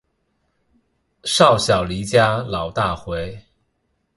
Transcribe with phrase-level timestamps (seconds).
[1.25, 3.39] 少小离家老大回